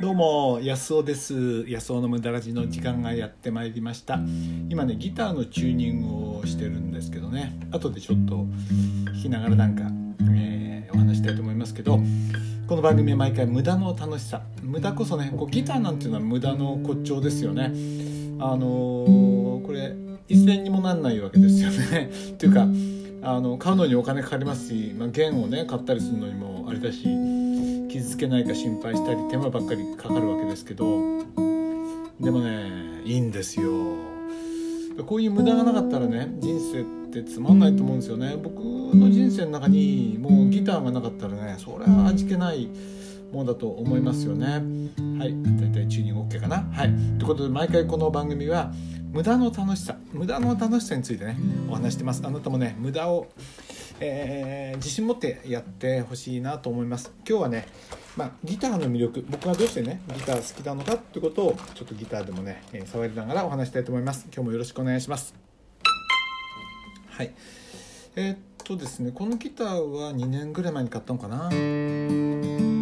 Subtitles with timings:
[0.00, 1.64] どうも安尾です。
[1.68, 4.18] 安尾の無駄ラジの時間がやってまいりました。
[4.70, 7.58] 今ねギターのチューニングをしてるんですけどね。
[7.70, 8.46] 後でちょっと
[9.04, 9.82] 弾きながらなんか、
[10.34, 12.00] えー、お話したいと思いますけど
[12.66, 14.42] この番組は毎回無駄の楽しさ。
[14.62, 17.66] 無駄こそねこうギターなんていうのは無駄の骨頂ですよね。
[18.38, 19.94] あのー、これ
[20.28, 22.10] 一銭にもなんないわけですよね。
[22.32, 22.66] っていうか
[23.22, 27.04] あの買うのにお金かかりますし、まあ、弦をね買ったりするのにもあれだし
[27.88, 30.84] 傷つけないか心配したり手間ばっかりかかるわけですけど
[32.20, 33.70] でもねいいんですよ。
[35.06, 38.36] こういう無駄がなかったらね人生ってつまんないと思うんですよね。
[38.36, 42.68] 僕の人生の中にもうギターがなかったらねそれは味気ない
[43.32, 44.46] ものだと思いますよね。
[45.18, 46.68] はい大体チューニング OK かな。
[46.72, 46.88] はい。
[47.18, 48.72] ということで毎回この番組は
[49.12, 49.96] 無駄の楽しさ。
[50.12, 51.36] 無駄の楽しさについてね
[51.68, 52.22] お話してます。
[52.24, 53.28] あなたもね無駄を
[54.02, 57.12] えー、自信持ってやってほしいなと思います。
[57.28, 57.66] 今日はね、
[58.16, 59.24] まあ、ギターの魅力。
[59.28, 64.26] 僕がどうしてねギター好きなのかってことをちょっとギターでもね、え触りながらお話したいと思います。
[64.32, 65.34] 今日もよろしくお願いします。
[67.10, 67.34] はい。
[68.16, 72.79] えー、っとですねこのギターは2年ぐらい前に買ったのかな。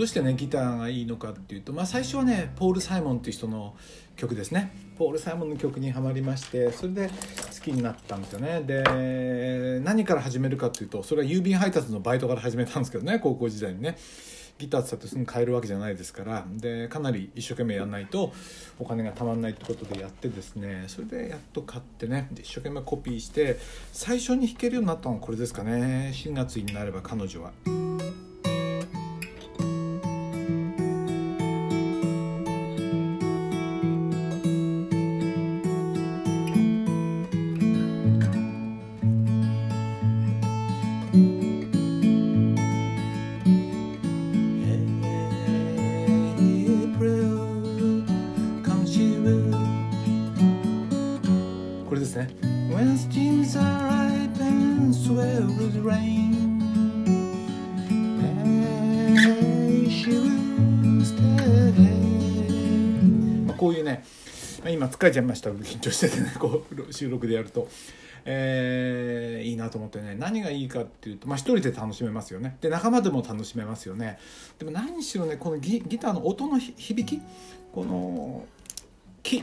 [0.00, 3.76] どうしてねギターがいいのかっていうと、まあ、最初はねポール・サイモンっていう人の
[4.16, 4.72] 曲ですね。
[4.96, 7.14] ポール・サイモンの曲にはまりましてそれで好
[7.62, 8.62] きになったんですよね。
[8.62, 13.98] で何から始めるかっていうとそれは郵便配達のバイトから始めたんですけどね高校時代にね。
[14.58, 16.46] ギターってすぐ買えるわけじゃないですから。
[16.50, 18.32] でかなり一生懸命やらないと
[18.78, 20.84] お金がたまんないってことでやってですね。
[20.86, 22.28] それでやっと買ってね。
[22.32, 23.58] で一生懸命コピーして
[23.92, 26.12] 最初に弾けるようになったのはこれですかね。
[26.14, 27.89] 4月になれば彼女は。
[63.56, 64.04] こういうね
[64.66, 65.50] 今疲れちゃいました。
[65.50, 67.68] 緊張しててねこう収録でやると、
[68.24, 70.14] えー、いいなと思ってね。
[70.18, 72.56] 何がいいかっていうとまあ一人で楽しめますよね。
[72.62, 74.18] で仲間でも楽しめますよね。
[74.58, 77.20] でも何しろねこのギギターの音の響き？
[77.72, 78.44] この
[79.22, 79.42] 木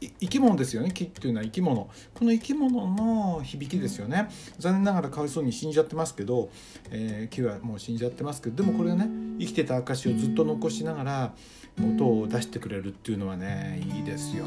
[0.00, 0.90] 生き物ですよね。
[0.90, 1.88] 木っていうのは生き物。
[2.14, 4.28] この生き物の響きですよね。
[4.58, 6.50] 残念ながらかわいそうに死んじゃってますけど、
[6.90, 9.08] えー、木はもう死んじゃってますけどでもこれね
[9.38, 11.34] 生きてた証をずっと残しながら
[11.80, 14.44] 音を出してくれるっていうのはねいいですよ。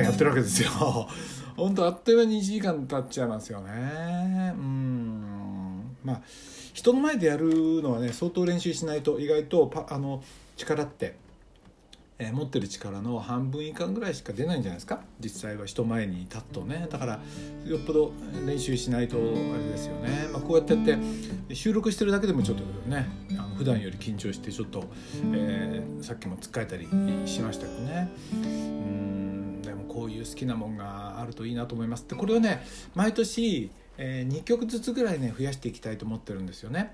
[0.00, 0.68] 毎晩やってるわけですよ。
[1.56, 4.54] 本当あっという間に1時間経っちゃいますよね。
[4.56, 5.96] うん。
[6.04, 6.22] まあ
[6.72, 10.22] 人の前でやるのはね相当練習しないと意外とあの
[10.56, 11.16] 力って
[12.22, 15.00] えー、持ってる力の半分以下ぐらいしか出ないんじゃないですか？
[15.20, 16.86] 実際は人前に立つとね。
[16.90, 17.20] だから
[17.64, 18.12] よっぽど
[18.46, 21.00] 練習しないとあれですよね、まあ、こうやってやっ
[21.48, 23.08] て収録してるだけでもちょっとね
[23.38, 24.84] あの普段より緊張してちょっと、
[25.32, 26.86] えー、さっきもつっかえたり
[27.24, 28.10] しましたけどね。
[30.22, 32.06] いう好きなもんがあるといいなと思います。
[32.08, 32.62] でこれをね
[32.94, 36.92] 毎年、えー、2曲ずつぐらいね増やしていきたいと思ってるんですよね、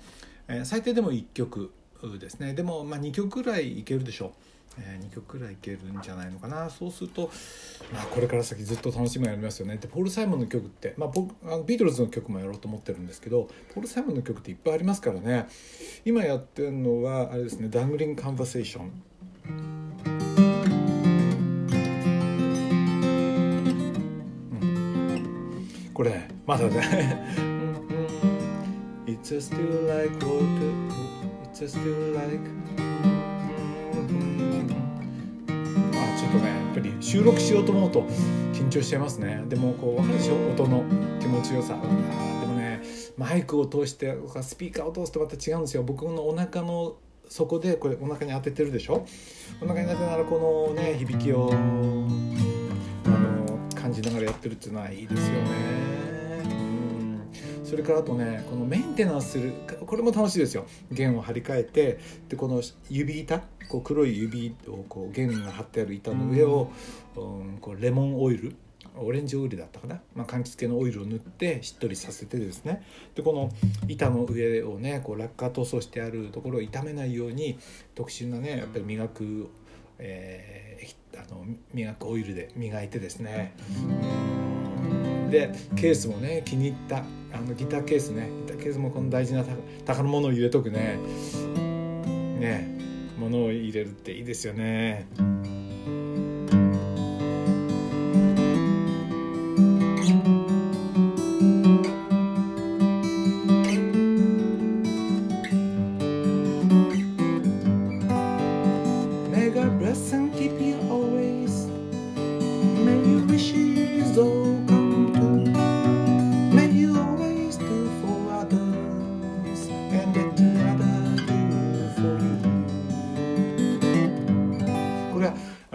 [0.49, 1.73] えー、最低でも1曲
[2.21, 2.55] ですね。
[2.55, 4.31] でもまあ2曲ぐらいいけるでしょう。
[4.79, 6.69] えー、2曲くらいいけるんじゃないのかな。
[6.71, 7.31] そうすると、
[7.93, 9.77] まあ、これから先ずっと楽しみがありますよね。
[9.79, 15.47] でポール・サイモンの曲って、まあ、僕あのビートルズの曲もやろうと思ってるんですけどポール・サイモンの曲っていっぱいありますからね。
[16.05, 19.03] 今やってるのはあれですね「ダングリング・カンバセーション」
[25.97, 26.29] これ。
[26.47, 27.25] まだね
[29.07, 30.43] It's still like water.
[31.55, 32.39] It's still like
[36.75, 38.03] ぱり収録しようと思うと
[38.53, 39.43] 緊張しちゃいますね。
[39.49, 40.35] でもこう分かるでしょ？
[40.51, 40.85] 音の
[41.19, 41.81] 気持ちよさ。
[41.81, 41.87] で
[42.47, 42.83] もね
[43.17, 45.83] マイクを通してスピーカーを通すとまた違うんですよ。
[45.83, 46.97] 僕のお腹の
[47.29, 49.07] 底でこれお腹に当ててるでしょ？
[49.63, 51.51] お腹に当てながらこのね響きを
[53.87, 55.87] 感じながらやってるっていうのはいいですよね。
[57.65, 59.53] それからあとねこのメンテナンスする
[59.87, 60.67] これも楽しいですよ。
[60.91, 61.99] 弦を張り替えて
[62.29, 66.71] でこの指板こう黒い指をこう弦が張ってある板の上を、
[67.17, 68.57] うん、こうレモンオイル
[68.97, 72.83] オレンジオイルだったかな、まあ、柑橘系のオイルを塗ってしっとりさせてですね。
[73.15, 73.51] でこの
[73.89, 77.59] 板の上をねこう落下塗装してあるところを傷めないように
[77.95, 79.49] 特殊なねやっぱり磨く、
[79.99, 83.55] えー、あの磨くオイルで磨いてですね。
[85.31, 86.99] でケースもね気に入った
[87.33, 88.31] あのギターケースね。
[88.47, 89.45] ギターケースもこの大事な
[89.85, 90.99] 宝物を入れとくね。
[92.39, 92.77] ね。
[93.19, 95.07] 物を入れるっていいですよね。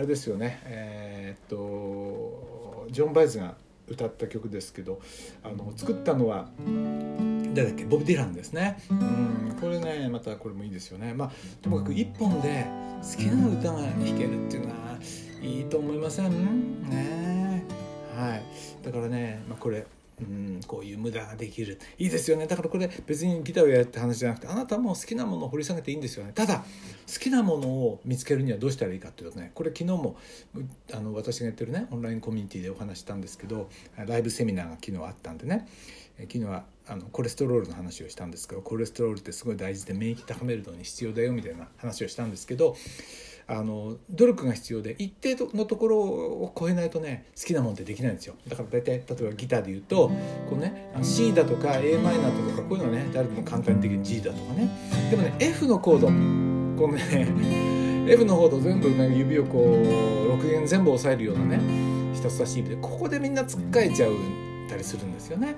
[0.01, 0.59] れですよね。
[0.65, 3.56] えー、っとジョン・バイズが
[3.88, 5.01] 歌った曲ですけど
[5.44, 6.50] あの作ったのは
[7.53, 7.86] 誰だっけ？
[7.86, 8.77] ボブ・ディランですね。
[8.89, 11.13] うんこれねまたこれもいいですよね。
[11.13, 11.31] まあ
[11.62, 12.65] ともかく一本で
[13.01, 14.98] 好きな歌が弾けるっていうのは
[15.42, 16.89] いいと思いません？
[16.89, 17.63] ね。
[18.15, 18.44] はい。
[18.83, 19.86] だからね、まあ、これ
[20.21, 21.79] うんこういう無駄ができる。
[21.97, 22.47] いいですよね。
[22.47, 26.31] だからこれ別にギターをやるって話じゃなくてあなたも好きなものを掘り下げていいんですよね。
[26.33, 26.63] ただ
[27.12, 30.15] 好きなものを見つけるにはどうしたらいいかっていうとねこれ昨日も
[30.94, 35.68] あの私がやってるねオンラインコミュニティでお話したんですけどライブセミナーが昨日あったんでね。
[36.19, 42.75] 昨日はあのコレステロールの話をしたんですけどコレステロールってすごい大事で免疫高めるのに必要だよみたいな話をしたんですけど
[43.47, 50.09] あの努力が必要で一定のところを超えないとね好きなもんってできないんですよだから大体例えばギターで言うと
[50.49, 54.69] こう、ね、C だとか a マイナーとかこういうのはね誰でも簡単にできる G だとかね
[55.09, 56.13] でもね F のコードこ
[56.87, 64.15] のね F のコード全部、ね、指をこう6弦全部押さえるようなね人差し指でここでみんなつっかえちゃう
[64.69, 65.55] たりするんですよね。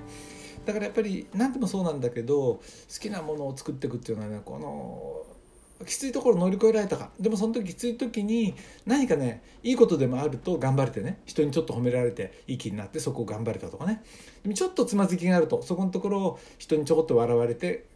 [0.64, 2.60] だからやっぱり何でもそうなんだけど好
[3.00, 7.10] きなものを作っていくっていうのはねこのきついところを乗り越えられたか。
[7.18, 8.54] でもその時きつい時に
[8.86, 11.20] 何かねいいことでもあると頑張れてね。
[11.26, 14.02] 人にちょっと褒められていい気になってそこを頑張れたとかね。
[14.42, 17.86] でもちょっとつまずきがあるとそこのところを人にちょこっと笑われて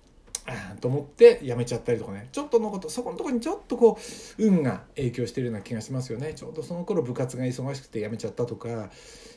[0.46, 2.28] あと思ってやめちゃったりとかね。
[2.32, 3.96] ちょっとのことそこのところにちょっとこ
[4.38, 6.34] う運が影響してるような気がしますよね。
[6.34, 8.90] ちょうどその頃部活が忙しくてやめちゃったとか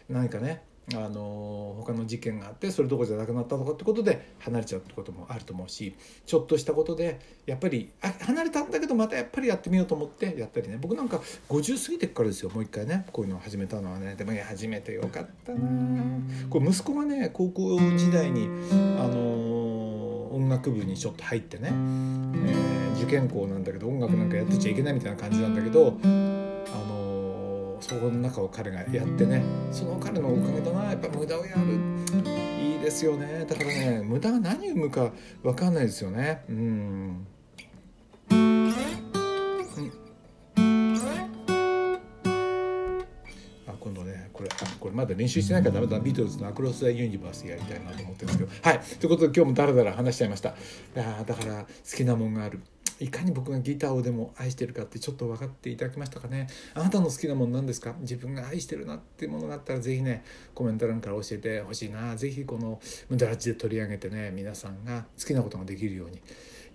[0.10, 0.64] 何かね
[0.94, 5.96] あの他の事件があってそれどころじゃなくなったとかってことで離れちゃうってこともあると思うし
[6.26, 7.92] ちょっとしたことでやっぱり
[8.22, 10.78] 離れたんだけどまたやっぱりやってみようと思ってやったりね。
[10.82, 13.06] 僕なんか50過ぎてからですよもう一回ね。
[13.12, 14.16] こういうのを始めたのはね。
[14.16, 15.60] でもいや始めてよかったな。
[16.50, 18.48] これ息子がね高校時代に
[19.00, 25.98] あの音楽部にちょっと入ってね、えー、受験校なんだけど音楽なんかやってちゃいけないみたいな感じなんだけど
[27.92, 30.92] そこの中を彼がやってねその彼のおかげだな。
[30.92, 31.62] やっぱ無駄をやる。
[32.64, 33.46] いいですよね。
[33.46, 35.12] だからね無駄が何を生むか
[35.44, 36.42] 分かんないですよね。
[36.48, 37.28] うん。
[43.78, 44.50] 今度ねこれ
[44.80, 46.00] これまだ練習してないからダメだ。
[46.00, 48.70] ビートルズの「アクロス・ザ・ユニバース」やりたいなと思ってるんですけど。
[48.70, 48.80] はい。
[48.80, 50.50] ということで今日もダラダラ話しちゃいました。
[50.50, 50.54] い
[50.96, 52.62] やだから好きなもんがある。
[53.04, 56.48] いかに僕がギターをでも愛してるかってちょっと分かっていただきましたかね。
[56.76, 57.96] あなたの好きなもの何ですか？
[58.02, 62.16] 自分が愛してるなっていうものがあったら是非ねコメント欄から教えてほしいな。
[62.16, 62.80] 是非この
[63.10, 66.18] 「ムダラジ」で取り上げてね皆さんが好きなことができるように。
[66.18, 66.20] い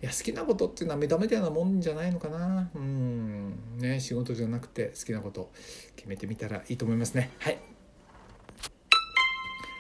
[0.03, 2.71] や好きなことっていうのは目覚めたようなもんじゃないのかな。
[2.75, 3.79] うん。
[3.79, 5.53] ね仕事じゃなくて好きなこと
[5.95, 7.31] 決めてみたらいいと思いますね。
[7.39, 7.76] はい。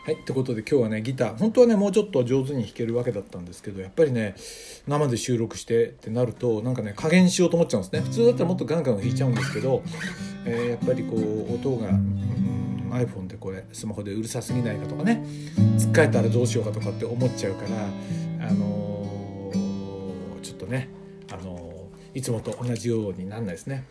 [0.07, 1.37] はい、ってことで今日はねギター。
[1.37, 4.37] 本当はねもうちょっと上手に弾けるわけだったんですけどやっぱりね
[4.87, 8.03] 生で収録してってなるとなんかね加減しようと思っちゃうんですね。
[8.03, 9.83] 普通だったらもっとガンガン弾いちゃうんですけど、
[10.45, 15.27] えー、やっぱりこう音が、うん、iPhone でこれスマホでうるさすぎないかとかね
[15.77, 20.89] つっかえたらどうしようかとかって思っちゃうからあのー、ちょっとね、
[21.33, 23.83] あのー、いつもと同じようになんないですね。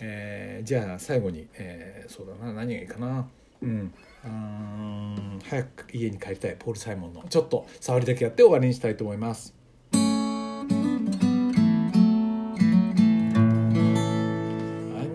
[0.00, 3.28] え、じゃあ最後に、え、そうだな何がいいかな。
[3.62, 3.92] うん
[4.24, 9.54] うん早く家に帰りたいポール・サイモンのちょっと触りだけやって終わりにしたいと思います。
[9.92, 10.66] I'm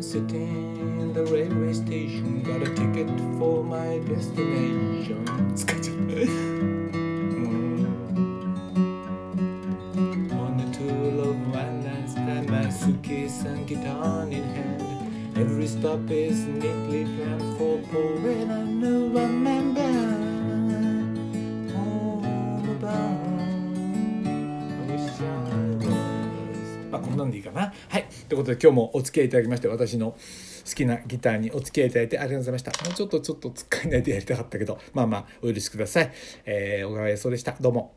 [0.01, 3.07] sitting in the railway station got a ticket
[3.37, 5.23] for my destination
[5.55, 5.95] 疲れちゃっ
[6.91, 7.02] た
[15.93, 17.77] up is neatly planned for
[18.65, 19.85] new remember
[21.75, 22.19] all
[22.65, 23.21] about
[26.89, 27.71] まあこんなんでいいかな？
[27.89, 30.17] はいということで今日もお付き合いいただきまして私の好
[30.73, 32.71] きなギターにお付き合いいただいてありがとうございました。
[32.85, 36.11] もうちょっとちょっとつっかえないでやりたかったけど、まあまあお許しください。
[36.45, 37.55] えー、小川康夫でした。
[37.61, 37.93] どうも。